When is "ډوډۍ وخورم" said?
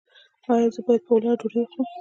1.39-1.87